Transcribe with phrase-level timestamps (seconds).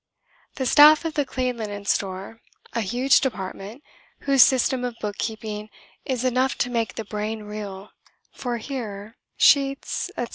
[0.55, 2.41] The staff of the Clean Linen Store,
[2.73, 3.83] a huge department
[4.21, 5.69] whose system of book keeping
[6.05, 7.91] is enough to make the brain reel
[8.33, 10.29] (for here sheets, etc.